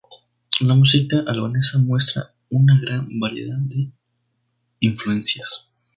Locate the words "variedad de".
3.19-3.91